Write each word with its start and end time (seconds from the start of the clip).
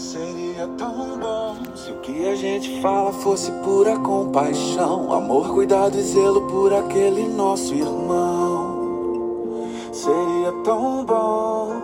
Seria 0.00 0.66
tão 0.78 1.18
bom 1.18 1.76
se 1.76 1.90
o 1.90 2.00
que 2.00 2.26
a 2.26 2.34
gente 2.34 2.80
fala 2.80 3.12
fosse 3.12 3.52
pura 3.62 3.98
compaixão, 3.98 5.12
amor, 5.12 5.52
cuidado 5.52 5.98
e 5.98 6.00
zelo 6.00 6.48
por 6.48 6.72
aquele 6.72 7.28
nosso 7.28 7.74
irmão. 7.74 9.68
Seria 9.92 10.52
tão 10.64 11.04
bom, 11.04 11.82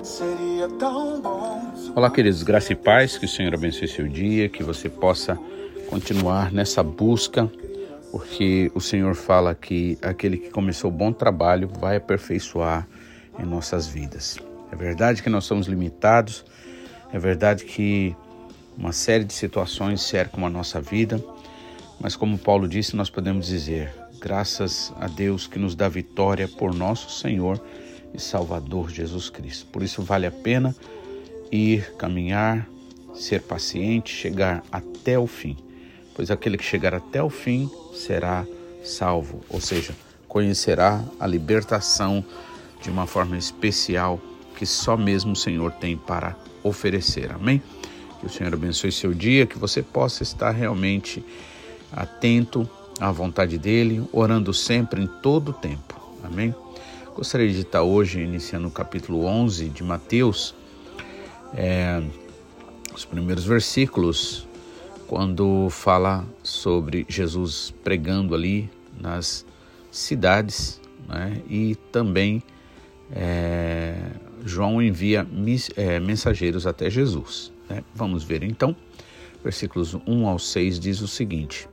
seria 0.00 0.68
tão 0.78 1.20
bom. 1.20 1.60
Olá, 1.96 2.08
queridos, 2.08 2.44
graça 2.44 2.72
e 2.72 2.76
paz, 2.76 3.18
que 3.18 3.24
o 3.24 3.28
Senhor 3.28 3.52
abençoe 3.52 3.88
seu 3.88 4.06
dia, 4.06 4.48
que 4.48 4.62
você 4.62 4.88
possa 4.88 5.36
continuar 5.90 6.52
nessa 6.52 6.84
busca, 6.84 7.50
porque 8.12 8.70
o 8.76 8.80
Senhor 8.80 9.16
fala 9.16 9.56
que 9.56 9.98
aquele 10.00 10.36
que 10.36 10.50
começou 10.50 10.88
o 10.88 10.94
bom 10.94 11.12
trabalho 11.12 11.68
vai 11.80 11.96
aperfeiçoar 11.96 12.86
em 13.40 13.44
nossas 13.44 13.88
vidas. 13.88 14.38
É 14.70 14.76
verdade 14.76 15.20
que 15.20 15.28
nós 15.28 15.44
somos 15.44 15.66
limitados, 15.66 16.44
é 17.12 17.18
verdade 17.18 17.64
que 17.64 18.14
uma 18.76 18.92
série 18.92 19.24
de 19.24 19.32
situações 19.32 20.02
cercam 20.02 20.44
a 20.44 20.50
nossa 20.50 20.80
vida, 20.80 21.22
mas 22.00 22.14
como 22.14 22.38
Paulo 22.38 22.68
disse, 22.68 22.94
nós 22.94 23.08
podemos 23.08 23.46
dizer: 23.46 23.92
graças 24.20 24.92
a 25.00 25.06
Deus 25.06 25.46
que 25.46 25.58
nos 25.58 25.74
dá 25.74 25.88
vitória 25.88 26.46
por 26.46 26.74
nosso 26.74 27.10
Senhor 27.10 27.60
e 28.12 28.20
Salvador 28.20 28.90
Jesus 28.90 29.30
Cristo. 29.30 29.66
Por 29.66 29.82
isso 29.82 30.02
vale 30.02 30.26
a 30.26 30.30
pena 30.30 30.74
ir, 31.50 31.94
caminhar, 31.96 32.68
ser 33.14 33.42
paciente, 33.42 34.14
chegar 34.14 34.62
até 34.70 35.18
o 35.18 35.26
fim, 35.26 35.56
pois 36.14 36.30
aquele 36.30 36.58
que 36.58 36.64
chegar 36.64 36.94
até 36.94 37.22
o 37.22 37.30
fim 37.30 37.70
será 37.94 38.46
salvo, 38.84 39.40
ou 39.48 39.60
seja, 39.60 39.94
conhecerá 40.28 41.02
a 41.18 41.26
libertação 41.26 42.24
de 42.82 42.90
uma 42.90 43.06
forma 43.06 43.36
especial 43.36 44.20
que 44.56 44.66
só 44.66 44.96
mesmo 44.96 45.32
o 45.32 45.36
Senhor 45.36 45.72
tem 45.72 45.96
para 45.96 46.36
oferecer. 46.66 47.32
Amém? 47.32 47.62
Que 48.20 48.26
o 48.26 48.30
Senhor 48.30 48.52
abençoe 48.52 48.90
seu 48.90 49.12
dia, 49.12 49.46
que 49.46 49.58
você 49.58 49.82
possa 49.82 50.22
estar 50.22 50.50
realmente 50.50 51.24
atento 51.92 52.68
à 53.00 53.10
vontade 53.12 53.58
dele, 53.58 54.02
orando 54.12 54.52
sempre 54.54 55.02
em 55.02 55.06
todo 55.06 55.50
o 55.50 55.52
tempo. 55.52 56.00
Amém? 56.22 56.54
Gostaria 57.14 57.48
de 57.48 57.60
estar 57.60 57.82
hoje 57.82 58.20
iniciando 58.20 58.68
o 58.68 58.70
capítulo 58.70 59.24
11 59.24 59.68
de 59.68 59.82
Mateus, 59.82 60.54
é, 61.54 62.02
os 62.94 63.04
primeiros 63.04 63.44
versículos, 63.44 64.46
quando 65.06 65.68
fala 65.70 66.24
sobre 66.42 67.06
Jesus 67.08 67.72
pregando 67.84 68.34
ali 68.34 68.68
nas 68.98 69.46
cidades 69.90 70.80
né, 71.08 71.40
e 71.48 71.74
também 71.92 72.42
é, 73.12 73.94
João 74.46 74.80
envia 74.80 75.26
é, 75.74 75.98
mensageiros 75.98 76.68
até 76.68 76.88
Jesus. 76.88 77.52
Né? 77.68 77.82
Vamos 77.92 78.22
ver 78.22 78.44
então. 78.44 78.76
Versículos 79.42 79.94
1 80.06 80.28
ao 80.28 80.38
6 80.38 80.78
diz 80.78 81.00
o 81.00 81.08
seguinte: 81.08 81.68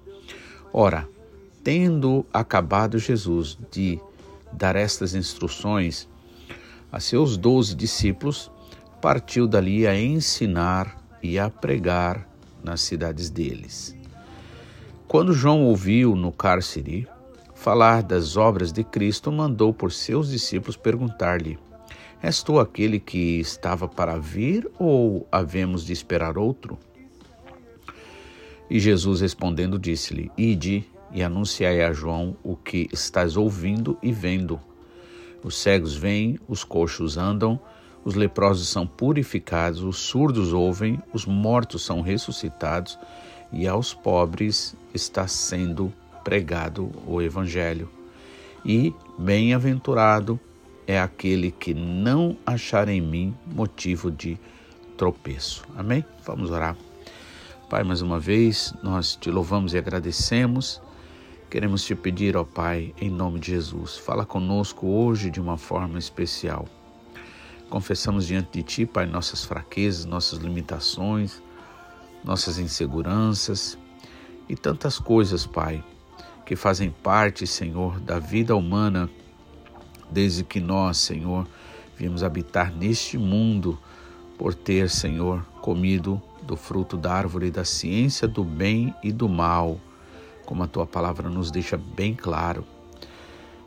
Ora, 0.73 1.07
tendo 1.63 2.25
acabado 2.33 2.97
Jesus 2.97 3.57
de 3.71 3.99
dar 4.51 4.75
estas 4.75 5.13
instruções 5.13 6.09
a 6.91 6.99
seus 6.99 7.37
doze 7.37 7.75
discípulos, 7.75 8.51
partiu 8.99 9.47
dali 9.47 9.85
a 9.85 9.95
ensinar 9.95 10.97
e 11.21 11.37
a 11.37 11.51
pregar 11.51 12.27
nas 12.63 12.81
cidades 12.81 13.29
deles. 13.29 13.95
Quando 15.07 15.31
João 15.31 15.63
ouviu 15.63 16.15
no 16.15 16.31
cárcere 16.31 17.07
falar 17.53 18.01
das 18.01 18.35
obras 18.35 18.71
de 18.71 18.83
Cristo, 18.83 19.31
mandou 19.31 19.71
por 19.71 19.91
seus 19.91 20.31
discípulos 20.31 20.75
perguntar-lhe: 20.75 21.59
És 22.23 22.41
tu 22.41 22.57
aquele 22.57 23.01
que 23.01 23.41
estava 23.41 23.85
para 23.85 24.17
vir 24.17 24.71
ou 24.79 25.27
havemos 25.29 25.85
de 25.85 25.91
esperar 25.91 26.37
outro? 26.37 26.79
E 28.69 28.79
Jesus 28.79 29.19
respondendo 29.19 29.77
disse-lhe: 29.77 30.31
Ide 30.37 30.85
e 31.11 31.21
anunciai 31.21 31.83
a 31.83 31.91
João 31.91 32.37
o 32.41 32.55
que 32.55 32.87
estás 32.93 33.35
ouvindo 33.35 33.97
e 34.01 34.13
vendo. 34.13 34.57
Os 35.43 35.57
cegos 35.57 35.97
vêm, 35.97 36.39
os 36.47 36.63
coxos 36.63 37.17
andam, 37.17 37.59
os 38.05 38.15
leprosos 38.15 38.69
são 38.69 38.87
purificados, 38.87 39.83
os 39.83 39.97
surdos 39.97 40.53
ouvem, 40.53 41.03
os 41.11 41.25
mortos 41.25 41.83
são 41.83 41.99
ressuscitados, 41.99 42.97
e 43.51 43.67
aos 43.67 43.93
pobres 43.93 44.77
está 44.93 45.27
sendo 45.27 45.91
pregado 46.23 46.89
o 47.05 47.21
Evangelho. 47.21 47.89
E 48.65 48.93
bem-aventurado 49.19 50.39
é 50.87 50.99
aquele 50.99 51.51
que 51.51 51.73
não 51.73 52.37
achar 52.45 52.87
em 52.89 53.01
mim 53.01 53.35
motivo 53.45 54.11
de 54.11 54.37
tropeço. 54.97 55.63
Amém? 55.75 56.05
Vamos 56.25 56.51
orar. 56.51 56.77
Pai, 57.69 57.83
mais 57.83 58.01
uma 58.01 58.19
vez, 58.19 58.73
nós 58.83 59.15
te 59.15 59.31
louvamos 59.31 59.73
e 59.73 59.77
agradecemos. 59.77 60.81
Queremos 61.49 61.83
te 61.83 61.95
pedir, 61.95 62.35
ó 62.35 62.43
Pai, 62.43 62.93
em 62.99 63.09
nome 63.09 63.39
de 63.39 63.51
Jesus, 63.51 63.97
fala 63.97 64.25
conosco 64.25 64.87
hoje 64.87 65.29
de 65.29 65.39
uma 65.39 65.57
forma 65.57 65.97
especial. 65.97 66.67
Confessamos 67.69 68.27
diante 68.27 68.51
de 68.53 68.63
Ti, 68.63 68.85
Pai, 68.85 69.05
nossas 69.05 69.43
fraquezas, 69.43 70.05
nossas 70.05 70.39
limitações, 70.39 71.41
nossas 72.23 72.59
inseguranças 72.59 73.77
e 74.47 74.55
tantas 74.55 74.99
coisas, 74.99 75.45
Pai, 75.45 75.83
que 76.45 76.55
fazem 76.55 76.91
parte, 76.91 77.47
Senhor, 77.47 77.99
da 77.99 78.19
vida 78.19 78.55
humana 78.55 79.09
desde 80.13 80.43
que 80.43 80.59
nós, 80.59 80.97
Senhor, 80.97 81.47
viemos 81.97 82.23
habitar 82.23 82.71
neste 82.71 83.17
mundo 83.17 83.77
por 84.37 84.53
ter, 84.53 84.89
Senhor, 84.89 85.43
comido 85.61 86.21
do 86.43 86.55
fruto 86.55 86.95
da 86.97 87.13
árvore 87.13 87.49
da 87.49 87.65
ciência 87.65 88.27
do 88.27 88.43
bem 88.43 88.93
e 89.01 89.11
do 89.11 89.27
mal, 89.27 89.79
como 90.45 90.63
a 90.63 90.67
tua 90.67 90.85
palavra 90.85 91.29
nos 91.29 91.49
deixa 91.49 91.77
bem 91.77 92.13
claro. 92.13 92.65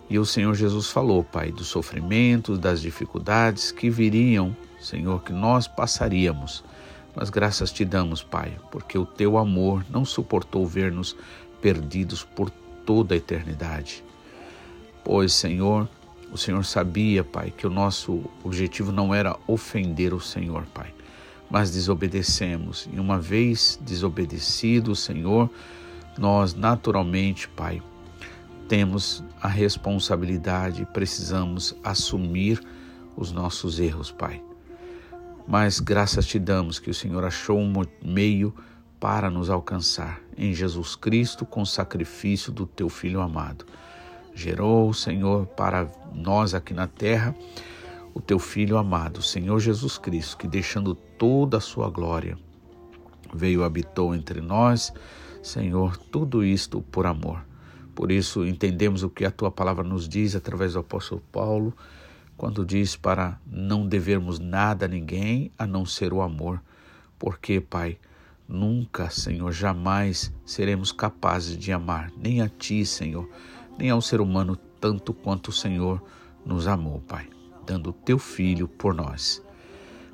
E 0.08 0.18
o 0.18 0.24
Senhor 0.24 0.54
Jesus 0.54 0.88
falou, 0.88 1.24
Pai, 1.24 1.50
dos 1.50 1.66
sofrimentos, 1.66 2.58
das 2.58 2.80
dificuldades 2.80 3.72
que 3.72 3.90
viriam, 3.90 4.56
Senhor, 4.80 5.22
que 5.22 5.32
nós 5.32 5.66
passaríamos. 5.66 6.62
Mas 7.14 7.30
graças 7.30 7.72
te 7.72 7.84
damos, 7.84 8.22
Pai, 8.22 8.56
porque 8.70 8.96
o 8.96 9.06
teu 9.06 9.36
amor 9.36 9.84
não 9.90 10.04
suportou 10.04 10.64
ver-nos 10.66 11.16
perdidos 11.60 12.22
por 12.22 12.50
toda 12.84 13.14
a 13.14 13.16
eternidade. 13.16 14.04
Pois, 15.02 15.32
Senhor, 15.32 15.88
o 16.32 16.37
Senhor 16.37 16.64
sabia, 16.64 17.22
Pai, 17.22 17.53
que 17.56 17.66
o 17.66 17.70
nosso 17.70 18.25
objetivo 18.42 18.92
não 18.92 19.14
era 19.14 19.37
ofender 19.47 20.12
o 20.12 20.20
Senhor, 20.20 20.64
Pai, 20.75 20.92
mas 21.50 21.70
desobedecemos. 21.70 22.88
E 22.92 22.98
uma 22.98 23.19
vez 23.19 23.78
desobedecido 23.82 24.92
o 24.92 24.97
Senhor, 24.97 25.48
nós 26.19 26.54
naturalmente, 26.54 27.48
Pai, 27.48 27.81
temos 28.69 29.22
a 29.41 29.48
responsabilidade, 29.48 30.86
precisamos 30.92 31.75
assumir 31.84 32.60
os 33.16 33.31
nossos 33.31 33.78
erros, 33.78 34.10
Pai. 34.10 34.42
Mas 35.47 35.78
graças 35.78 36.26
te 36.26 36.41
damos 36.41 36.81
que 36.81 36.91
o 36.91 36.94
Senhor 36.94 37.25
achou 37.25 37.59
um 37.59 37.72
meio 38.04 38.53
para 38.98 39.31
nos 39.31 39.48
alcançar 39.48 40.20
em 40.36 40.53
Jesus 40.53 40.97
Cristo 40.97 41.47
com 41.47 41.62
o 41.62 41.66
sacrifício 41.66 42.50
do 42.50 42.66
teu 42.66 42.88
Filho 42.88 43.20
amado 43.20 43.65
gerou, 44.36 44.92
Senhor, 44.92 45.47
para 45.47 45.91
nós 46.12 46.52
aqui 46.52 46.74
na 46.74 46.86
terra 46.86 47.34
o 48.12 48.20
teu 48.20 48.38
Filho 48.38 48.76
amado, 48.76 49.22
Senhor 49.22 49.58
Jesus 49.58 49.97
Cristo, 49.98 50.36
que 50.36 50.47
deixando 50.47 50.94
toda 50.94 51.56
a 51.56 51.60
sua 51.60 51.88
glória, 51.91 52.38
veio 53.34 53.64
habitou 53.64 54.14
entre 54.14 54.41
nós, 54.41 54.92
Senhor, 55.42 55.97
tudo 55.97 56.44
isto 56.44 56.82
por 56.82 57.06
amor. 57.06 57.44
Por 57.94 58.12
isso 58.12 58.44
entendemos 58.44 59.02
o 59.02 59.08
que 59.08 59.24
a 59.24 59.30
tua 59.30 59.50
palavra 59.50 59.82
nos 59.82 60.06
diz 60.06 60.36
através 60.36 60.74
do 60.74 60.80
apóstolo 60.80 61.22
Paulo, 61.32 61.74
quando 62.36 62.64
diz 62.64 62.94
para 62.94 63.41
não 63.47 63.86
devermos 63.86 64.38
nada 64.38 64.84
a 64.84 64.88
ninguém 64.88 65.50
a 65.59 65.66
não 65.66 65.86
ser 65.86 66.12
o 66.12 66.21
amor. 66.21 66.62
Porque, 67.18 67.60
Pai, 67.60 67.98
nunca, 68.47 69.09
Senhor, 69.09 69.50
jamais 69.50 70.33
seremos 70.44 70.92
capazes 70.92 71.56
de 71.56 71.72
amar, 71.72 72.12
nem 72.18 72.42
a 72.42 72.48
ti, 72.48 72.84
Senhor, 72.84 73.28
nem 73.78 73.90
ao 73.90 74.00
ser 74.00 74.20
humano 74.20 74.56
tanto 74.80 75.12
quanto 75.12 75.48
o 75.48 75.52
Senhor 75.52 76.02
nos 76.44 76.66
amou, 76.66 77.00
Pai, 77.00 77.28
dando 77.66 77.90
o 77.90 77.92
teu 77.92 78.18
filho 78.18 78.68
por 78.68 78.94
nós. 78.94 79.42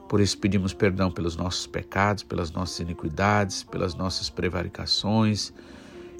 Por 0.08 0.20
isso 0.20 0.38
pedimos 0.38 0.74
perdão 0.74 1.10
pelos 1.10 1.36
nossos 1.36 1.66
pecados, 1.66 2.22
pelas 2.22 2.50
nossas 2.50 2.80
iniquidades, 2.80 3.62
pelas 3.62 3.94
nossas 3.94 4.28
prevaricações 4.28 5.52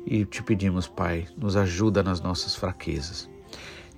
e 0.07 0.25
te 0.25 0.43
pedimos, 0.43 0.89
Pai, 0.89 1.29
nos 1.37 1.57
ajuda 1.57 2.03
nas 2.03 2.21
nossas 2.21 2.55
fraquezas. 2.55 3.29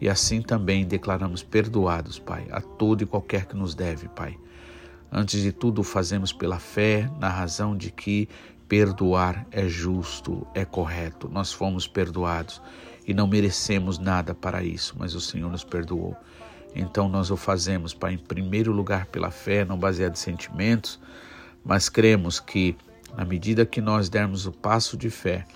E 0.00 0.08
assim 0.08 0.42
também 0.42 0.84
declaramos 0.84 1.42
perdoados, 1.42 2.18
Pai, 2.18 2.46
a 2.50 2.60
todo 2.60 3.02
e 3.02 3.06
qualquer 3.06 3.46
que 3.46 3.56
nos 3.56 3.74
deve, 3.74 4.08
Pai. 4.08 4.36
Antes 5.10 5.40
de 5.40 5.52
tudo, 5.52 5.82
fazemos 5.82 6.32
pela 6.32 6.58
fé, 6.58 7.08
na 7.20 7.28
razão 7.28 7.76
de 7.76 7.90
que 7.90 8.28
perdoar 8.68 9.46
é 9.50 9.68
justo, 9.68 10.46
é 10.54 10.64
correto. 10.64 11.28
Nós 11.28 11.52
fomos 11.52 11.86
perdoados 11.86 12.60
e 13.06 13.12
não 13.12 13.26
merecemos 13.26 13.98
nada 13.98 14.34
para 14.34 14.62
isso, 14.62 14.94
mas 14.98 15.14
o 15.14 15.20
Senhor 15.20 15.50
nos 15.50 15.64
perdoou. 15.64 16.16
Então 16.74 17.08
nós 17.08 17.30
o 17.30 17.36
fazemos, 17.36 17.94
Pai, 17.94 18.14
em 18.14 18.18
primeiro 18.18 18.72
lugar 18.72 19.06
pela 19.06 19.30
fé, 19.30 19.64
não 19.64 19.78
baseado 19.78 20.14
em 20.14 20.18
sentimentos, 20.18 20.98
mas 21.64 21.88
cremos 21.88 22.40
que 22.40 22.76
na 23.16 23.24
medida 23.24 23.64
que 23.64 23.80
nós 23.80 24.08
dermos 24.08 24.46
o 24.46 24.52
passo 24.52 24.96
de 24.96 25.08
fé, 25.08 25.46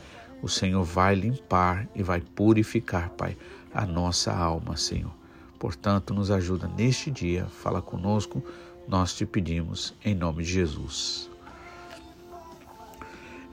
o 0.40 0.48
Senhor 0.48 0.84
vai 0.84 1.14
limpar 1.14 1.88
e 1.94 2.02
vai 2.02 2.20
purificar, 2.20 3.10
Pai, 3.10 3.36
a 3.74 3.84
nossa 3.84 4.32
alma, 4.32 4.76
Senhor. 4.76 5.12
Portanto, 5.58 6.14
nos 6.14 6.30
ajuda 6.30 6.70
neste 6.76 7.10
dia, 7.10 7.46
fala 7.46 7.82
conosco, 7.82 8.42
nós 8.86 9.12
te 9.14 9.26
pedimos 9.26 9.92
em 10.04 10.14
nome 10.14 10.44
de 10.44 10.50
Jesus. 10.50 11.28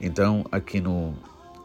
Então, 0.00 0.46
aqui 0.52 0.80
no 0.80 1.14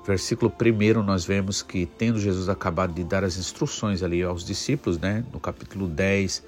versículo 0.06 0.52
1, 0.52 1.04
nós 1.04 1.26
vemos 1.26 1.62
que, 1.62 1.86
tendo 1.86 2.20
Jesus 2.20 2.50
acabado 2.50 2.94
de 2.94 3.04
dar 3.04 3.24
as 3.24 3.38
instruções 3.38 4.02
ali 4.04 4.24
aos 4.24 4.44
discípulos, 4.44 4.98
né, 5.00 5.24
no 5.32 5.40
capítulo 5.40 5.88
10, 5.88 6.44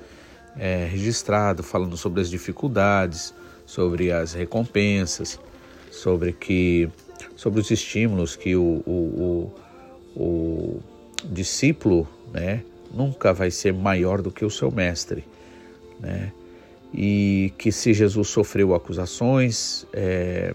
é, 0.57 0.87
registrado, 0.89 1.63
falando 1.63 1.97
sobre 1.97 2.21
as 2.21 2.29
dificuldades, 2.29 3.33
sobre 3.65 4.11
as 4.11 4.33
recompensas, 4.33 5.39
sobre 5.91 6.33
que 6.33 6.89
sobre 7.35 7.59
os 7.59 7.71
estímulos 7.71 8.35
que 8.35 8.55
o, 8.55 8.83
o, 8.85 9.53
o, 10.15 10.19
o 10.19 10.81
discípulo 11.25 12.07
né, 12.31 12.63
nunca 12.93 13.33
vai 13.33 13.49
ser 13.49 13.73
maior 13.73 14.21
do 14.21 14.31
que 14.31 14.45
o 14.45 14.49
seu 14.49 14.71
mestre. 14.71 15.25
Né? 15.99 16.31
E 16.93 17.53
que 17.57 17.71
se 17.71 17.93
Jesus 17.93 18.27
sofreu 18.27 18.75
acusações, 18.75 19.85
é, 19.91 20.53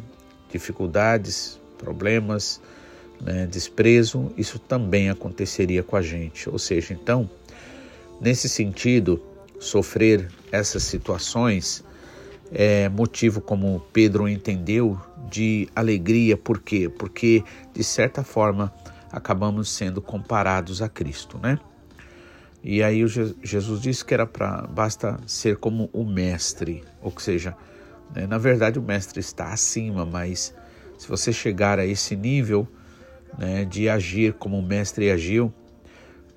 dificuldades, 0.51 1.59
problemas, 1.77 2.61
né, 3.21 3.47
desprezo, 3.47 4.33
isso 4.37 4.59
também 4.59 5.11
aconteceria 5.11 5.83
com 5.83 5.97
a 5.97 6.03
gente. 6.03 6.49
Ou 6.49 6.59
seja, 6.59 6.93
então, 6.95 7.29
nesse 8.21 8.49
sentido, 8.49 9.23
sofrer 9.59 10.29
essas 10.53 10.83
situações 10.83 11.85
é 12.51 12.89
motivo, 12.89 13.41
como 13.41 13.81
Pedro 13.93 14.29
entendeu, 14.29 14.99
de 15.31 15.69
alegria. 15.75 16.37
Por 16.37 16.61
quê? 16.61 16.89
Porque, 16.89 17.45
de 17.75 17.85
certa 17.85 18.23
forma, 18.23 18.73
acabamos 19.13 19.71
sendo 19.71 20.01
comparados 20.01 20.81
a 20.81 20.89
Cristo, 20.89 21.39
né? 21.39 21.59
E 22.63 22.83
aí 22.83 23.07
Jesus 23.07 23.81
disse 23.81 24.05
que 24.05 24.13
era 24.13 24.27
para 24.27 24.63
basta 24.63 25.19
ser 25.27 25.57
como 25.57 25.89
o 25.93 26.05
mestre, 26.05 26.83
ou 27.01 27.13
seja, 27.19 27.57
né, 28.15 28.27
na 28.27 28.37
verdade 28.37 28.81
o 28.81 28.83
mestre 28.83 29.21
está 29.21 29.53
acima, 29.53 30.05
mas 30.05 30.53
se 30.99 31.09
você 31.09 31.33
chegar 31.33 31.79
a 31.79 31.87
esse 31.87 32.17
nível 32.17 32.67
né, 33.37 33.65
de 33.65 33.89
agir 33.89 34.35
como 34.35 34.59
o 34.59 34.63
mestre 34.63 35.11
agiu, 35.11 35.53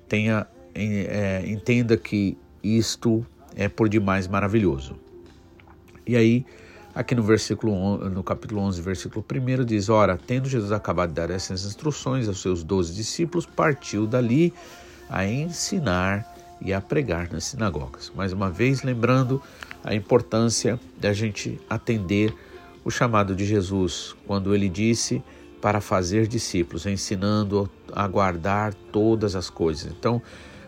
tenha 0.08 0.46
é, 0.74 1.42
entenda 1.46 1.96
que 1.96 2.36
isto 2.62 3.24
é 3.54 3.68
por 3.68 3.88
demais 3.88 4.26
maravilhoso. 4.26 4.96
E 6.06 6.16
aí, 6.16 6.44
aqui 6.94 7.14
no 7.14 7.22
versículo 7.22 7.98
no 8.08 8.22
capítulo 8.22 8.60
11, 8.62 8.82
versículo 8.82 9.24
1 9.24 9.64
diz: 9.64 9.88
"Ora, 9.88 10.18
tendo 10.18 10.48
Jesus 10.48 10.72
acabado 10.72 11.10
de 11.10 11.14
dar 11.14 11.30
essas 11.30 11.64
instruções 11.64 12.28
aos 12.28 12.40
seus 12.40 12.62
doze 12.62 12.94
discípulos, 12.94 13.46
partiu 13.46 14.06
dali 14.06 14.52
a 15.08 15.26
ensinar 15.26 16.26
e 16.60 16.72
a 16.72 16.80
pregar 16.80 17.30
nas 17.30 17.44
sinagogas." 17.44 18.12
Mais 18.14 18.32
uma 18.32 18.50
vez 18.50 18.82
lembrando 18.82 19.40
a 19.84 19.94
importância 19.94 20.78
da 20.98 21.12
gente 21.12 21.60
atender 21.68 22.34
o 22.84 22.90
chamado 22.90 23.34
de 23.34 23.44
Jesus, 23.44 24.14
quando 24.26 24.54
ele 24.54 24.68
disse 24.68 25.22
para 25.62 25.80
fazer 25.80 26.26
discípulos, 26.26 26.84
ensinando 26.86 27.70
a 27.92 28.06
guardar 28.08 28.74
todas 28.74 29.36
as 29.36 29.48
coisas. 29.48 29.92
Então, 29.92 30.20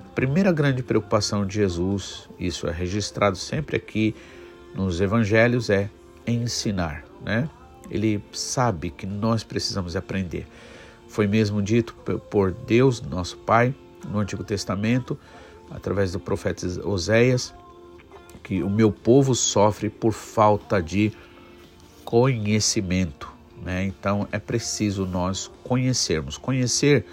a 0.06 0.14
primeira 0.14 0.52
grande 0.52 0.84
preocupação 0.84 1.44
de 1.44 1.56
Jesus, 1.56 2.30
isso 2.38 2.68
é 2.68 2.72
registrado 2.72 3.36
sempre 3.36 3.76
aqui 3.76 4.14
nos 4.72 5.00
evangelhos 5.00 5.68
é 5.68 5.90
ensinar, 6.24 7.04
né? 7.24 7.50
Ele 7.90 8.22
sabe 8.32 8.90
que 8.90 9.04
nós 9.04 9.42
precisamos 9.42 9.96
aprender. 9.96 10.46
Foi 11.08 11.26
mesmo 11.26 11.60
dito 11.60 11.94
por 12.30 12.52
Deus, 12.52 13.02
nosso 13.02 13.36
Pai, 13.38 13.74
no 14.08 14.20
Antigo 14.20 14.44
Testamento, 14.44 15.18
através 15.70 16.12
do 16.12 16.20
profeta 16.20 16.66
Oséias, 16.88 17.52
que 18.44 18.62
o 18.62 18.70
meu 18.70 18.92
povo 18.92 19.34
sofre 19.34 19.90
por 19.90 20.12
falta 20.12 20.80
de 20.80 21.12
conhecimento. 22.04 23.33
Né? 23.64 23.84
Então 23.84 24.28
é 24.30 24.38
preciso 24.38 25.06
nós 25.06 25.50
conhecermos. 25.64 26.36
Conhecer, 26.36 27.06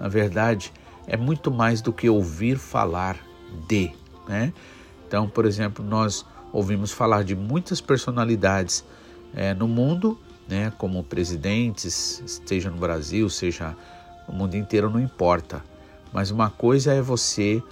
na 0.00 0.08
verdade, 0.08 0.72
é 1.06 1.16
muito 1.16 1.50
mais 1.50 1.80
do 1.80 1.92
que 1.92 2.08
ouvir 2.08 2.56
falar 2.58 3.18
de. 3.68 3.92
Né? 4.26 4.52
Então, 5.06 5.28
por 5.28 5.44
exemplo, 5.44 5.84
nós 5.84 6.24
ouvimos 6.52 6.90
falar 6.90 7.24
de 7.24 7.36
muitas 7.36 7.80
personalidades 7.80 8.84
é, 9.34 9.52
no 9.52 9.68
mundo, 9.68 10.18
né, 10.48 10.72
como 10.78 11.04
presidentes, 11.04 12.40
seja 12.46 12.70
no 12.70 12.78
Brasil, 12.78 13.28
seja 13.28 13.76
no 14.26 14.34
mundo 14.34 14.56
inteiro, 14.56 14.88
não 14.88 15.00
importa. 15.00 15.62
Mas 16.12 16.30
uma 16.30 16.48
coisa 16.48 16.92
é 16.92 17.02
você 17.02 17.62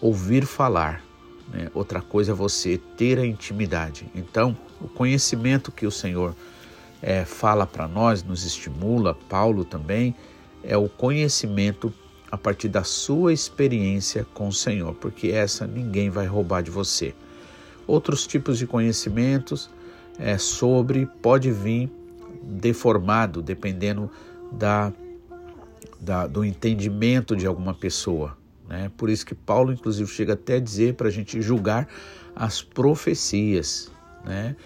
ouvir 0.00 0.44
falar, 0.44 1.02
né? 1.48 1.70
outra 1.74 2.02
coisa 2.02 2.32
é 2.32 2.34
você 2.34 2.78
ter 2.96 3.18
a 3.18 3.26
intimidade. 3.26 4.06
Então, 4.14 4.56
o 4.80 4.88
conhecimento 4.88 5.72
que 5.72 5.86
o 5.86 5.90
Senhor 5.90 6.34
é, 7.02 7.24
fala 7.24 7.66
para 7.66 7.88
nós, 7.88 8.22
nos 8.22 8.44
estimula, 8.44 9.14
Paulo 9.28 9.64
também, 9.64 10.14
é 10.62 10.76
o 10.76 10.88
conhecimento 10.88 11.92
a 12.30 12.38
partir 12.38 12.68
da 12.68 12.84
sua 12.84 13.32
experiência 13.32 14.24
com 14.32 14.48
o 14.48 14.52
Senhor, 14.52 14.94
porque 14.94 15.28
essa 15.28 15.66
ninguém 15.66 16.08
vai 16.08 16.26
roubar 16.26 16.62
de 16.62 16.70
você. 16.70 17.14
Outros 17.86 18.26
tipos 18.26 18.56
de 18.56 18.66
conhecimentos 18.66 19.68
é, 20.18 20.38
sobre 20.38 21.04
pode 21.20 21.50
vir 21.50 21.90
deformado 22.42 23.42
dependendo 23.42 24.10
da, 24.50 24.92
da, 26.00 26.26
do 26.26 26.44
entendimento 26.44 27.36
de 27.36 27.46
alguma 27.46 27.74
pessoa. 27.74 28.36
Né? 28.68 28.90
Por 28.96 29.10
isso 29.10 29.26
que 29.26 29.34
Paulo, 29.34 29.72
inclusive, 29.72 30.08
chega 30.10 30.34
até 30.34 30.54
a 30.54 30.60
dizer 30.60 30.94
para 30.94 31.08
a 31.08 31.10
gente 31.10 31.42
julgar 31.42 31.88
as 32.34 32.62
profecias. 32.62 33.90
Né? 34.24 34.56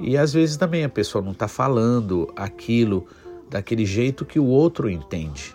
E 0.00 0.16
às 0.16 0.32
vezes 0.32 0.56
também 0.56 0.84
a 0.84 0.88
pessoa 0.88 1.22
não 1.22 1.32
está 1.32 1.46
falando 1.46 2.32
aquilo 2.34 3.06
daquele 3.50 3.84
jeito 3.84 4.24
que 4.24 4.38
o 4.38 4.44
outro 4.44 4.88
entende. 4.88 5.54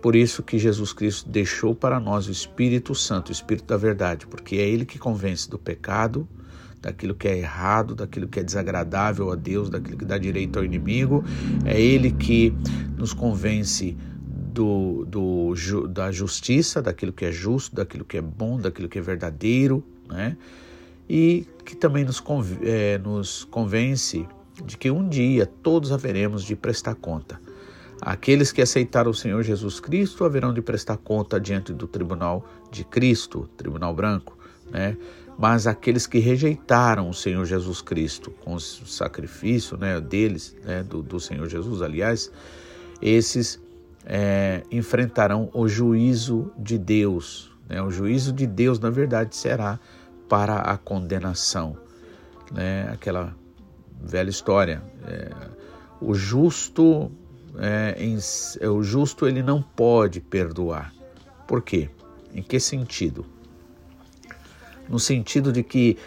Por 0.00 0.16
isso 0.16 0.42
que 0.42 0.58
Jesus 0.58 0.92
Cristo 0.92 1.30
deixou 1.30 1.74
para 1.74 2.00
nós 2.00 2.26
o 2.26 2.32
Espírito 2.32 2.92
Santo, 2.94 3.28
o 3.28 3.32
Espírito 3.32 3.66
da 3.66 3.76
verdade, 3.76 4.26
porque 4.26 4.56
é 4.56 4.68
ele 4.68 4.84
que 4.84 4.98
convence 4.98 5.48
do 5.48 5.58
pecado, 5.58 6.26
daquilo 6.80 7.14
que 7.14 7.28
é 7.28 7.38
errado, 7.38 7.94
daquilo 7.94 8.26
que 8.26 8.40
é 8.40 8.42
desagradável 8.42 9.30
a 9.30 9.36
Deus, 9.36 9.70
daquilo 9.70 9.96
que 9.96 10.04
dá 10.04 10.18
direito 10.18 10.58
ao 10.58 10.64
inimigo. 10.64 11.24
É 11.64 11.80
ele 11.80 12.10
que 12.10 12.52
nos 12.96 13.12
convence 13.12 13.96
do, 14.52 15.04
do, 15.04 15.54
da 15.86 16.10
justiça, 16.10 16.82
daquilo 16.82 17.12
que 17.12 17.24
é 17.24 17.30
justo, 17.30 17.76
daquilo 17.76 18.04
que 18.04 18.16
é 18.16 18.20
bom, 18.20 18.58
daquilo 18.58 18.88
que 18.88 18.98
é 18.98 19.02
verdadeiro, 19.02 19.84
né? 20.08 20.36
E 21.12 21.46
que 21.64 21.76
também 21.76 22.04
nos, 22.04 22.22
é, 22.62 22.96
nos 22.98 23.44
convence 23.44 24.26
de 24.64 24.76
que 24.78 24.90
um 24.90 25.06
dia 25.06 25.44
todos 25.44 25.92
haveremos 25.92 26.44
de 26.44 26.56
prestar 26.56 26.94
conta 26.94 27.38
Aqueles 28.04 28.50
que 28.50 28.60
aceitaram 28.60 29.12
o 29.12 29.14
Senhor 29.14 29.44
Jesus 29.44 29.78
Cristo 29.78 30.24
haverão 30.24 30.52
de 30.52 30.60
prestar 30.60 30.96
conta 30.96 31.38
diante 31.38 31.72
do 31.72 31.86
tribunal 31.86 32.44
de 32.68 32.82
Cristo, 32.82 33.48
tribunal 33.56 33.94
branco, 33.94 34.36
né? 34.72 34.96
Mas 35.38 35.68
aqueles 35.68 36.04
que 36.04 36.18
rejeitaram 36.18 37.08
o 37.08 37.14
Senhor 37.14 37.44
Jesus 37.44 37.80
Cristo 37.80 38.32
com 38.44 38.54
o 38.54 38.60
sacrifício 38.60 39.76
né, 39.76 40.00
deles, 40.00 40.56
né, 40.64 40.82
do, 40.82 41.00
do 41.00 41.20
Senhor 41.20 41.48
Jesus, 41.48 41.80
aliás, 41.80 42.30
esses 43.00 43.60
é, 44.04 44.64
enfrentarão 44.68 45.48
o 45.54 45.68
juízo 45.68 46.50
de 46.58 46.78
Deus. 46.78 47.52
Né? 47.68 47.80
O 47.80 47.90
juízo 47.90 48.32
de 48.32 48.48
Deus, 48.48 48.80
na 48.80 48.90
verdade, 48.90 49.36
será 49.36 49.78
para 50.32 50.62
a 50.62 50.78
condenação. 50.78 51.76
Né? 52.50 52.88
Aquela 52.90 53.36
velha 54.00 54.30
história. 54.30 54.82
É, 55.06 55.30
o 56.00 56.14
justo 56.14 57.12
é, 57.58 57.94
em, 57.98 58.16
é, 58.58 58.66
o 58.66 58.82
justo 58.82 59.26
ele 59.28 59.42
não 59.42 59.60
pode 59.60 60.22
perdoar. 60.22 60.90
Por 61.46 61.60
quê? 61.60 61.90
Em 62.34 62.42
que 62.42 62.58
sentido? 62.58 63.26
No 64.88 64.98
sentido 64.98 65.52
de 65.52 65.62
que 65.62 65.98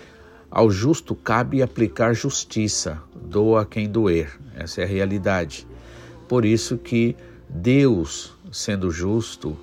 ao 0.50 0.72
justo 0.72 1.14
cabe 1.14 1.62
aplicar 1.62 2.16
justiça, 2.16 3.00
doa 3.14 3.64
quem 3.64 3.88
doer. 3.88 4.40
Essa 4.56 4.82
é 4.82 4.86
a 4.86 4.88
realidade. 4.88 5.68
Por 6.28 6.46
isso 6.46 6.80
que 6.80 7.16
Deus, 7.48 8.34
sendo 8.52 8.90
justo, 8.90 9.56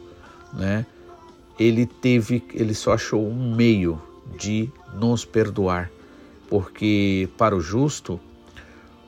né, 0.53 0.87
ele 1.59 1.85
teve, 1.85 2.45
ele 2.55 2.75
só 2.75 2.93
achou 2.93 3.27
um 3.27 3.57
meio 3.57 4.01
de 4.37 4.71
nos 4.95 5.25
perdoar, 5.25 5.91
porque 6.49 7.29
para 7.37 7.57
o 7.57 7.61
justo 7.61 8.21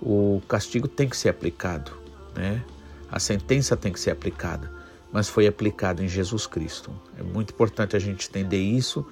o 0.00 0.42
castigo 0.48 0.88
tem 0.88 1.08
que 1.08 1.16
ser 1.16 1.28
aplicado 1.28 2.04
né? 2.34 2.62
A 3.10 3.18
sentença 3.18 3.76
tem 3.76 3.92
que 3.92 4.00
ser 4.00 4.10
aplicada, 4.10 4.70
mas 5.12 5.28
foi 5.28 5.46
aplicada 5.46 6.02
em 6.02 6.08
Jesus 6.08 6.46
Cristo. 6.46 6.90
É 7.18 7.22
muito 7.22 7.52
importante 7.52 7.96
a 7.96 7.98
gente 7.98 8.28
entender 8.28 8.60
isso, 8.60 9.06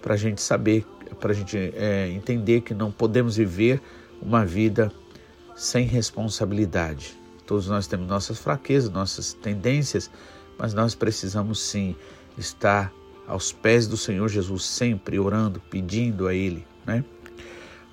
para 0.00 0.14
a 0.14 0.16
gente 0.16 0.40
saber, 0.40 0.86
para 1.20 1.32
a 1.32 1.34
gente 1.34 1.56
é, 1.56 2.08
entender 2.10 2.62
que 2.62 2.74
não 2.74 2.90
podemos 2.90 3.36
viver 3.36 3.80
uma 4.20 4.44
vida 4.44 4.90
sem 5.54 5.86
responsabilidade. 5.86 7.14
Todos 7.46 7.68
nós 7.68 7.86
temos 7.86 8.06
nossas 8.06 8.38
fraquezas, 8.38 8.90
nossas 8.90 9.34
tendências, 9.34 10.10
mas 10.58 10.72
nós 10.72 10.94
precisamos 10.94 11.60
sim 11.60 11.94
estar 12.38 12.92
aos 13.26 13.52
pés 13.52 13.86
do 13.86 13.96
Senhor 13.96 14.28
Jesus, 14.28 14.64
sempre 14.64 15.18
orando, 15.18 15.60
pedindo 15.70 16.26
a 16.26 16.34
Ele. 16.34 16.66
Né? 16.86 17.04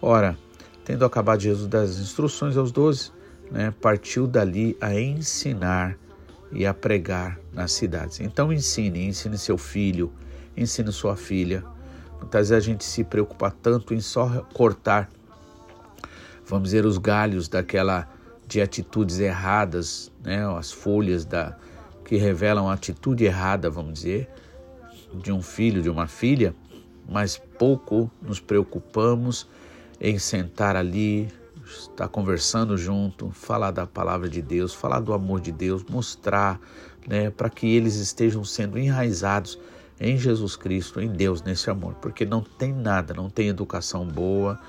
Ora, 0.01 0.37
tendo 0.83 1.05
acabado 1.05 1.41
Jesus 1.41 1.67
das 1.67 1.99
instruções 1.99 2.57
aos 2.57 2.71
doze, 2.71 3.11
né, 3.49 3.73
partiu 3.81 4.27
dali 4.27 4.77
a 4.81 4.93
ensinar 4.99 5.97
e 6.51 6.65
a 6.65 6.73
pregar 6.73 7.39
nas 7.53 7.71
cidades. 7.71 8.19
Então 8.19 8.51
ensine, 8.51 9.05
ensine 9.05 9.37
seu 9.37 9.57
filho, 9.57 10.11
ensine 10.55 10.91
sua 10.91 11.15
filha. 11.15 11.63
Muitas 12.19 12.49
vezes 12.49 12.63
a 12.63 12.65
gente 12.65 12.83
se 12.83 13.03
preocupa 13.03 13.51
tanto 13.51 13.93
em 13.93 13.99
só 13.99 14.45
cortar, 14.53 15.09
vamos 16.45 16.69
dizer, 16.69 16.85
os 16.85 16.97
galhos 16.97 17.47
daquela 17.47 18.07
de 18.47 18.61
atitudes 18.61 19.19
erradas, 19.19 20.11
né, 20.23 20.45
as 20.57 20.71
folhas 20.71 21.25
da 21.25 21.57
que 22.03 22.17
revelam 22.17 22.69
atitude 22.69 23.23
errada, 23.23 23.69
vamos 23.69 23.93
dizer, 23.93 24.29
de 25.13 25.31
um 25.31 25.41
filho, 25.41 25.81
de 25.81 25.89
uma 25.89 26.07
filha, 26.07 26.55
mas 27.07 27.37
pouco 27.57 28.09
nos 28.21 28.39
preocupamos 28.39 29.47
em 29.99 30.17
sentar 30.17 30.75
ali, 30.75 31.27
estar 31.65 32.07
conversando 32.07 32.77
junto, 32.77 33.29
falar 33.31 33.71
da 33.71 33.85
palavra 33.85 34.29
de 34.29 34.41
Deus, 34.41 34.73
falar 34.73 34.99
do 34.99 35.13
amor 35.13 35.41
de 35.41 35.51
Deus, 35.51 35.83
mostrar, 35.83 36.59
né, 37.07 37.29
para 37.29 37.49
que 37.49 37.67
eles 37.67 37.95
estejam 37.95 38.43
sendo 38.43 38.77
enraizados 38.77 39.59
em 39.99 40.17
Jesus 40.17 40.55
Cristo, 40.55 40.99
em 40.99 41.09
Deus, 41.09 41.43
nesse 41.43 41.69
amor, 41.69 41.93
porque 41.95 42.25
não 42.25 42.41
tem 42.41 42.73
nada, 42.73 43.13
não 43.13 43.29
tem 43.29 43.49
educação 43.49 44.05
boa 44.05 44.59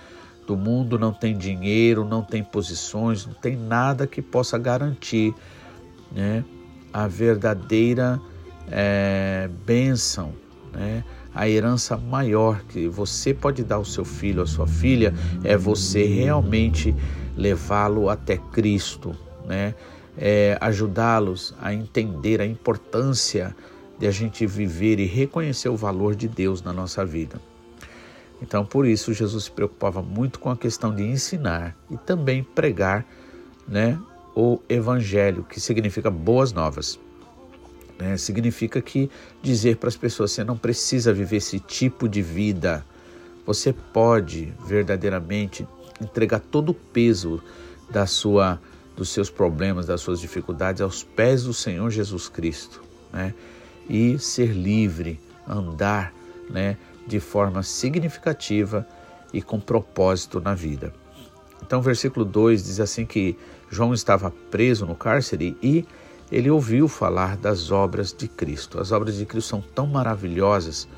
do 0.46 0.56
mundo, 0.56 0.98
não 0.98 1.12
tem 1.12 1.36
dinheiro, 1.36 2.04
não 2.04 2.22
tem 2.22 2.42
posições, 2.44 3.24
não 3.24 3.34
tem 3.34 3.56
nada 3.56 4.06
que 4.06 4.20
possa 4.20 4.58
garantir, 4.58 5.34
né, 6.10 6.44
a 6.92 7.06
verdadeira 7.06 8.20
é, 8.70 9.48
bênção, 9.66 10.32
né? 10.72 11.04
A 11.34 11.48
herança 11.48 11.96
maior 11.96 12.62
que 12.64 12.88
você 12.88 13.32
pode 13.32 13.64
dar 13.64 13.76
ao 13.76 13.84
seu 13.84 14.04
filho, 14.04 14.42
à 14.42 14.46
sua 14.46 14.66
filha, 14.66 15.14
é 15.42 15.56
você 15.56 16.04
realmente 16.04 16.94
levá-lo 17.36 18.10
até 18.10 18.36
Cristo, 18.36 19.16
né? 19.46 19.74
É, 20.16 20.58
ajudá-los 20.60 21.54
a 21.60 21.72
entender 21.72 22.40
a 22.40 22.46
importância 22.46 23.56
de 23.98 24.06
a 24.06 24.10
gente 24.10 24.46
viver 24.46 25.00
e 25.00 25.06
reconhecer 25.06 25.70
o 25.70 25.76
valor 25.76 26.14
de 26.14 26.28
Deus 26.28 26.62
na 26.62 26.72
nossa 26.72 27.04
vida. 27.04 27.40
Então, 28.42 28.66
por 28.66 28.84
isso, 28.86 29.14
Jesus 29.14 29.44
se 29.44 29.50
preocupava 29.50 30.02
muito 30.02 30.40
com 30.40 30.50
a 30.50 30.56
questão 30.56 30.92
de 30.94 31.04
ensinar 31.04 31.76
e 31.88 31.96
também 31.96 32.42
pregar 32.42 33.06
né, 33.66 33.98
o 34.34 34.58
Evangelho, 34.68 35.44
que 35.44 35.60
significa 35.60 36.10
boas 36.10 36.52
novas. 36.52 36.98
Né? 37.98 38.16
Significa 38.16 38.80
que 38.80 39.10
dizer 39.42 39.76
para 39.76 39.88
as 39.88 39.96
pessoas 39.96 40.32
você 40.32 40.44
não 40.44 40.56
precisa 40.56 41.12
viver 41.12 41.36
esse 41.36 41.58
tipo 41.58 42.08
de 42.08 42.22
vida. 42.22 42.84
Você 43.46 43.72
pode 43.72 44.52
verdadeiramente 44.66 45.66
entregar 46.00 46.40
todo 46.40 46.70
o 46.70 46.74
peso 46.74 47.42
da 47.90 48.06
sua, 48.06 48.60
dos 48.96 49.08
seus 49.10 49.30
problemas, 49.30 49.86
das 49.86 50.00
suas 50.00 50.20
dificuldades 50.20 50.80
aos 50.80 51.02
pés 51.02 51.44
do 51.44 51.52
Senhor 51.52 51.90
Jesus 51.90 52.28
Cristo, 52.28 52.82
né? 53.12 53.34
E 53.88 54.18
ser 54.18 54.52
livre, 54.52 55.20
andar, 55.46 56.14
né, 56.48 56.76
de 57.06 57.18
forma 57.18 57.62
significativa 57.62 58.86
e 59.32 59.42
com 59.42 59.58
propósito 59.58 60.40
na 60.40 60.54
vida. 60.54 60.92
Então, 61.62 61.80
versículo 61.80 62.24
2 62.24 62.64
diz 62.64 62.80
assim 62.80 63.06
que 63.06 63.36
João 63.70 63.94
estava 63.94 64.30
preso 64.50 64.86
no 64.86 64.94
cárcere 64.94 65.56
e 65.62 65.84
ele 66.32 66.50
ouviu 66.50 66.88
falar 66.88 67.36
das 67.36 67.70
obras 67.70 68.10
de 68.10 68.26
Cristo. 68.26 68.80
As 68.80 68.90
obras 68.90 69.16
de 69.16 69.26
Cristo 69.26 69.48
são 69.48 69.60
tão 69.60 69.86
maravilhosas 69.86 70.88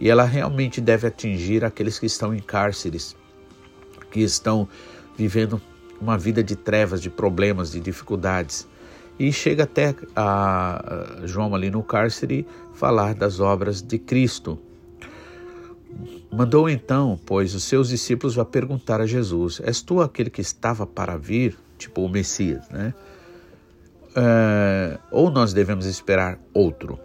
e 0.00 0.08
ela 0.08 0.24
realmente 0.24 0.80
deve 0.80 1.06
atingir 1.06 1.62
aqueles 1.62 1.98
que 1.98 2.06
estão 2.06 2.34
em 2.34 2.38
cárceres, 2.38 3.14
que 4.10 4.20
estão 4.20 4.66
vivendo 5.18 5.60
uma 6.00 6.16
vida 6.16 6.42
de 6.42 6.56
trevas, 6.56 7.02
de 7.02 7.10
problemas, 7.10 7.72
de 7.72 7.78
dificuldades. 7.78 8.66
E 9.18 9.30
chega 9.30 9.64
até 9.64 9.94
a 10.16 11.18
João 11.24 11.54
ali 11.54 11.70
no 11.70 11.82
cárcere 11.82 12.46
falar 12.72 13.14
das 13.14 13.38
obras 13.38 13.82
de 13.82 13.98
Cristo. 13.98 14.58
Mandou 16.32 16.70
então, 16.70 17.20
pois, 17.26 17.54
os 17.54 17.64
seus 17.64 17.90
discípulos 17.90 18.38
a 18.38 18.46
perguntar 18.46 18.98
a 18.98 19.06
Jesus: 19.06 19.60
És 19.62 19.82
tu 19.82 20.00
aquele 20.00 20.30
que 20.30 20.40
estava 20.40 20.86
para 20.86 21.18
vir? 21.18 21.58
Tipo 21.76 22.02
o 22.02 22.08
Messias, 22.08 22.66
né? 22.70 22.94
Uh, 24.10 24.98
ou 25.10 25.30
nós 25.30 25.52
devemos 25.52 25.86
esperar 25.86 26.38
outro? 26.52 26.98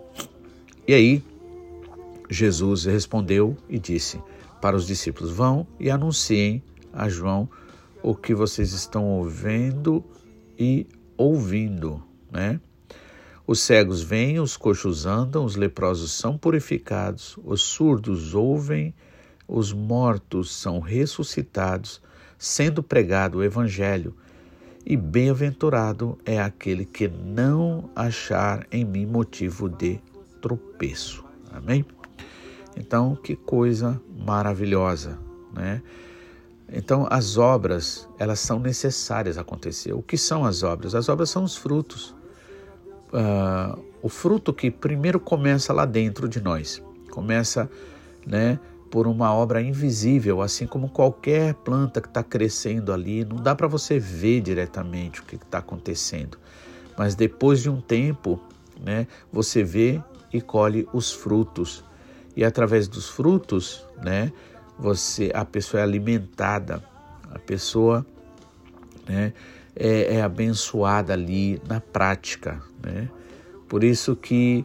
E 0.88 0.94
aí, 0.94 1.24
Jesus 2.30 2.86
respondeu 2.86 3.56
e 3.70 3.80
disse 3.80 4.22
para 4.62 4.76
os 4.76 4.86
discípulos: 4.86 5.32
Vão 5.32 5.68
e 5.80 5.90
anunciem 5.90 6.64
a 6.92 7.10
João 7.10 7.50
o 8.02 8.16
que 8.16 8.34
vocês 8.34 8.72
estão 8.72 9.06
ouvindo 9.06 10.04
e 10.58 10.88
ouvindo, 11.18 12.04
né? 12.32 12.60
Os 13.48 13.60
cegos 13.60 14.02
vêm, 14.02 14.40
os 14.40 14.58
coxos 14.58 15.06
andam, 15.06 15.46
os 15.46 15.56
leprosos 15.56 16.12
são 16.12 16.36
purificados, 16.36 17.38
os 17.44 17.62
surdos 17.62 18.34
ouvem, 18.34 18.94
os 19.48 19.72
mortos 19.72 20.52
são 20.52 20.80
ressuscitados, 20.80 22.02
sendo 22.40 22.82
pregado 22.82 23.38
o 23.38 23.44
evangelho 23.44 24.16
e 24.86 24.96
bem-aventurado 24.96 26.18
é 26.26 26.40
aquele 26.40 26.86
que 26.86 27.08
não 27.08 27.90
achar 27.96 28.68
em 28.72 28.86
mim 28.86 29.06
motivo 29.06 29.68
de 29.68 30.00
tropeço. 30.42 31.24
Amém? 31.52 31.84
Então, 32.78 33.16
que 33.16 33.36
coisa 33.36 34.00
maravilhosa, 34.26 35.18
né? 35.54 35.82
Então, 36.72 37.08
as 37.10 37.38
obras, 37.38 38.08
elas 38.20 38.40
são 38.40 38.60
necessárias 38.60 39.38
acontecer. 39.38 39.94
O 39.94 40.02
que 40.02 40.18
são 40.18 40.44
as 40.44 40.62
obras? 40.64 40.94
As 40.94 41.10
obras 41.10 41.30
são 41.30 41.44
os 41.44 41.56
frutos. 41.56 42.16
Uh, 43.14 43.82
o 44.02 44.10
fruto 44.10 44.54
que 44.54 44.70
primeiro 44.70 45.20
começa 45.20 45.72
lá 45.72 45.86
dentro 45.86 46.28
de 46.28 46.42
nós. 46.42 46.82
Começa, 47.10 47.70
né? 48.26 48.60
Por 48.90 49.08
uma 49.08 49.34
obra 49.34 49.62
invisível, 49.62 50.42
assim 50.42 50.66
como 50.66 50.90
qualquer 50.90 51.54
planta 51.56 52.00
que 52.00 52.08
está 52.08 52.24
crescendo 52.24 52.94
ali, 52.94 53.26
não 53.26 53.38
dá 53.38 53.56
para 53.56 53.68
você 53.68 54.00
ver 54.00 54.42
diretamente 54.42 55.22
o 55.22 55.24
que 55.24 55.36
está 55.36 55.58
acontecendo, 55.58 56.38
mas 56.98 57.16
depois 57.16 57.62
de 57.62 57.70
um 57.70 57.82
tempo, 57.82 58.40
né, 58.80 59.08
você 59.32 59.64
vê 59.64 60.02
e 60.32 60.42
colhe 60.42 60.88
os 60.94 61.12
frutos. 61.12 61.84
E 62.36 62.44
através 62.44 62.88
dos 62.88 63.10
frutos, 63.10 63.86
né, 64.04 64.32
você 64.78 65.32
a 65.34 65.46
pessoa 65.46 65.82
é 65.82 65.84
alimentada, 65.84 66.84
a 67.32 67.40
pessoa, 67.40 68.06
né, 69.08 69.34
é, 69.76 70.16
é 70.16 70.22
abençoada 70.22 71.14
ali 71.14 71.62
na 71.68 71.82
prática, 71.82 72.62
né? 72.82 73.10
Por 73.68 73.84
isso 73.84 74.16
que 74.16 74.64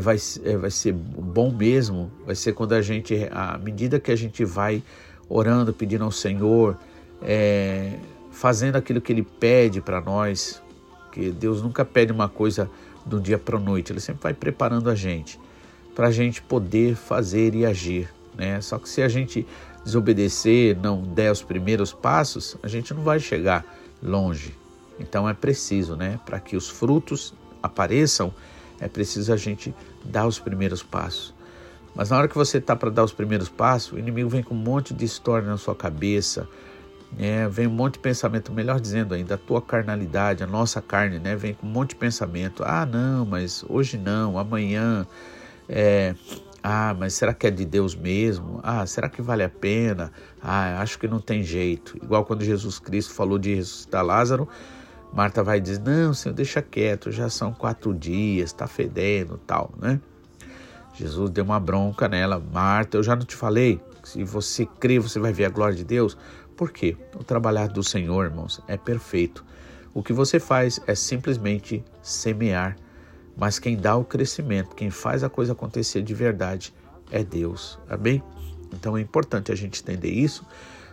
vai, 0.00 0.16
é, 0.44 0.56
vai 0.56 0.70
ser 0.70 0.92
bom 0.92 1.52
mesmo, 1.52 2.10
vai 2.24 2.34
ser 2.34 2.52
quando 2.52 2.72
a 2.72 2.82
gente, 2.82 3.28
à 3.30 3.58
medida 3.58 4.00
que 4.00 4.10
a 4.10 4.16
gente 4.16 4.44
vai 4.44 4.82
orando, 5.28 5.72
pedindo 5.72 6.04
ao 6.04 6.10
Senhor, 6.10 6.78
é, 7.22 7.98
fazendo 8.30 8.76
aquilo 8.76 9.00
que 9.00 9.12
Ele 9.12 9.22
pede 9.22 9.80
para 9.80 10.00
nós, 10.00 10.62
que 11.10 11.30
Deus 11.30 11.62
nunca 11.62 11.84
pede 11.84 12.12
uma 12.12 12.28
coisa 12.28 12.70
do 13.04 13.20
dia 13.20 13.38
para 13.38 13.56
a 13.56 13.60
noite, 13.60 13.92
Ele 13.92 14.00
sempre 14.00 14.22
vai 14.22 14.34
preparando 14.34 14.88
a 14.88 14.94
gente 14.94 15.38
para 15.94 16.08
a 16.08 16.10
gente 16.10 16.42
poder 16.42 16.96
fazer 16.96 17.54
e 17.54 17.66
agir, 17.66 18.08
né? 18.36 18.60
Só 18.60 18.78
que 18.78 18.88
se 18.88 19.02
a 19.02 19.08
gente 19.08 19.46
desobedecer, 19.84 20.76
não 20.76 21.02
der 21.02 21.30
os 21.30 21.42
primeiros 21.42 21.92
passos, 21.92 22.56
a 22.62 22.68
gente 22.68 22.94
não 22.94 23.02
vai 23.02 23.18
chegar 23.18 23.64
longe. 24.02 24.54
Então 24.98 25.28
é 25.28 25.34
preciso, 25.34 25.96
né, 25.96 26.20
para 26.24 26.38
que 26.38 26.56
os 26.56 26.68
frutos 26.68 27.34
apareçam, 27.62 28.32
é 28.82 28.88
preciso 28.88 29.32
a 29.32 29.36
gente 29.36 29.74
dar 30.04 30.26
os 30.26 30.38
primeiros 30.38 30.82
passos. 30.82 31.32
Mas 31.94 32.10
na 32.10 32.18
hora 32.18 32.28
que 32.28 32.34
você 32.34 32.58
está 32.58 32.74
para 32.74 32.90
dar 32.90 33.04
os 33.04 33.12
primeiros 33.12 33.48
passos, 33.48 33.92
o 33.92 33.98
inimigo 33.98 34.28
vem 34.28 34.42
com 34.42 34.54
um 34.54 34.58
monte 34.58 34.92
de 34.92 35.04
história 35.04 35.46
na 35.46 35.56
sua 35.56 35.74
cabeça, 35.74 36.48
né? 37.16 37.48
vem 37.48 37.66
um 37.66 37.70
monte 37.70 37.94
de 37.94 38.00
pensamento, 38.00 38.50
melhor 38.52 38.80
dizendo 38.80 39.14
ainda, 39.14 39.34
a 39.34 39.38
tua 39.38 39.62
carnalidade, 39.62 40.42
a 40.42 40.46
nossa 40.46 40.82
carne, 40.82 41.18
né? 41.18 41.36
vem 41.36 41.54
com 41.54 41.66
um 41.66 41.70
monte 41.70 41.90
de 41.90 41.96
pensamento. 41.96 42.64
Ah, 42.66 42.84
não, 42.84 43.24
mas 43.24 43.64
hoje 43.68 43.96
não, 43.98 44.38
amanhã. 44.38 45.06
É, 45.68 46.14
ah, 46.62 46.94
mas 46.98 47.14
será 47.14 47.32
que 47.34 47.46
é 47.46 47.50
de 47.50 47.64
Deus 47.64 47.94
mesmo? 47.94 48.58
Ah, 48.62 48.84
será 48.86 49.08
que 49.08 49.20
vale 49.20 49.44
a 49.44 49.48
pena? 49.48 50.10
Ah, 50.40 50.80
acho 50.80 50.98
que 50.98 51.06
não 51.06 51.20
tem 51.20 51.42
jeito. 51.42 51.96
Igual 52.02 52.24
quando 52.24 52.42
Jesus 52.42 52.78
Cristo 52.78 53.12
falou 53.12 53.38
de 53.38 53.54
ressuscitar 53.54 54.04
Lázaro, 54.04 54.48
Marta 55.12 55.42
vai 55.42 55.60
dizer: 55.60 55.80
Não, 55.80 56.14
Senhor, 56.14 56.34
deixa 56.34 56.62
quieto, 56.62 57.10
já 57.10 57.28
são 57.28 57.52
quatro 57.52 57.92
dias, 57.92 58.50
está 58.50 58.66
fedendo 58.66 59.38
tal, 59.46 59.72
né? 59.78 60.00
Jesus 60.94 61.30
deu 61.30 61.44
uma 61.44 61.60
bronca 61.60 62.08
nela. 62.08 62.42
Marta, 62.52 62.96
eu 62.96 63.02
já 63.02 63.16
não 63.16 63.24
te 63.24 63.36
falei? 63.36 63.80
Se 64.02 64.24
você 64.24 64.66
crê, 64.66 64.98
você 64.98 65.18
vai 65.18 65.32
ver 65.32 65.46
a 65.46 65.48
glória 65.48 65.74
de 65.74 65.84
Deus. 65.84 66.16
Por 66.56 66.70
quê? 66.70 66.96
O 67.14 67.24
trabalhar 67.24 67.68
do 67.68 67.82
Senhor, 67.82 68.24
irmãos, 68.24 68.60
é 68.68 68.76
perfeito. 68.76 69.44
O 69.94 70.02
que 70.02 70.12
você 70.12 70.38
faz 70.40 70.80
é 70.86 70.94
simplesmente 70.94 71.84
semear, 72.02 72.76
mas 73.36 73.58
quem 73.58 73.76
dá 73.76 73.96
o 73.96 74.04
crescimento, 74.04 74.74
quem 74.74 74.90
faz 74.90 75.22
a 75.22 75.28
coisa 75.28 75.52
acontecer 75.52 76.02
de 76.02 76.14
verdade 76.14 76.74
é 77.10 77.22
Deus. 77.22 77.78
Amém? 77.88 78.22
Então 78.72 78.96
é 78.96 79.00
importante 79.00 79.52
a 79.52 79.54
gente 79.54 79.82
entender 79.82 80.10
isso, 80.10 80.46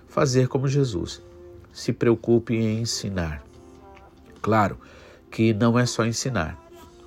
fazer 0.08 0.48
como 0.48 0.68
Jesus. 0.68 1.22
Se 1.72 1.94
preocupe 1.94 2.56
em 2.56 2.82
ensinar. 2.82 3.49
Claro 4.41 4.77
que 5.29 5.53
não 5.53 5.77
é 5.77 5.86
só 5.86 6.05
ensinar. 6.05 6.58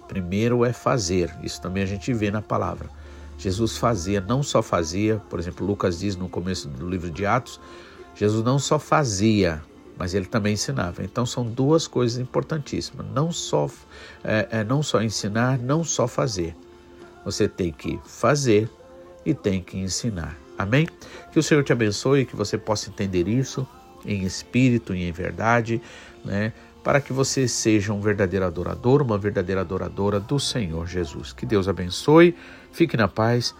Primeiro 0.09 0.65
é 0.65 0.73
fazer. 0.73 1.35
Isso 1.43 1.61
também 1.61 1.83
a 1.83 1.87
gente 1.87 2.13
vê 2.13 2.31
na 2.31 2.43
palavra. 2.43 2.89
Jesus 3.39 3.77
fazia, 3.77 4.21
não 4.21 4.43
só 4.43 4.63
fazia, 4.63 5.21
por 5.29 5.41
exemplo, 5.41 5.67
Lucas 5.67 5.99
diz 5.99 6.15
no 6.15 6.29
começo 6.29 6.69
do 6.69 6.89
livro 6.89 7.11
de 7.11 7.27
Atos, 7.27 7.61
Jesus 8.15 8.45
não 8.45 8.59
só 8.59 8.79
fazia, 8.79 9.63
mas 9.99 10.15
ele 10.15 10.27
também 10.27 10.55
ensinava. 10.55 11.03
Então 11.03 11.27
são 11.27 11.45
duas 11.45 11.87
coisas 11.87 12.19
importantíssimas. 12.19 13.07
Não 13.13 13.33
só, 13.33 13.69
é, 14.23 14.49
é, 14.51 14.65
não 14.65 14.83
só 14.83 15.03
ensinar, 15.03 15.59
não 15.59 15.83
só 15.83 16.07
fazer. 16.07 16.55
Você 17.25 17.49
tem 17.49 17.73
que 17.73 17.99
fazer 18.05 18.71
e 19.25 19.35
tem 19.35 19.63
que 19.63 19.79
ensinar. 19.79 20.37
Amém? 20.59 20.87
Que 21.33 21.39
o 21.39 21.43
Senhor 21.43 21.65
te 21.65 21.73
abençoe, 21.73 22.27
que 22.27 22.37
você 22.37 22.59
possa 22.59 22.91
entender 22.91 23.27
isso 23.27 23.67
em 24.05 24.23
espírito 24.25 24.95
e 24.95 25.09
em 25.09 25.13
verdade, 25.13 25.81
né? 26.25 26.53
Para 26.83 27.01
que 27.01 27.13
você 27.13 27.47
seja 27.47 27.93
um 27.93 28.01
verdadeiro 28.01 28.45
adorador, 28.45 29.03
uma 29.03 29.17
verdadeira 29.17 29.61
adoradora 29.61 30.19
do 30.19 30.41
Senhor 30.41 30.87
Jesus. 30.87 31.33
Que 31.33 31.47
Deus 31.47 31.69
abençoe, 31.69 32.37
fique 32.73 32.97
na 32.97 33.07
paz, 33.07 33.55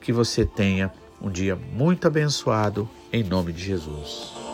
que 0.00 0.12
você 0.12 0.44
tenha 0.44 0.92
um 1.20 1.30
dia 1.30 1.56
muito 1.56 2.06
abençoado, 2.06 2.88
em 3.12 3.22
nome 3.22 3.52
de 3.52 3.64
Jesus. 3.64 4.45